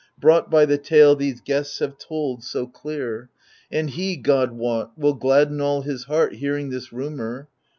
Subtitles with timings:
[0.17, 3.29] Brought by the tale these guests have told so clear.
[3.71, 7.49] And he, God wot, will gladden all his heart Hearing this rumour.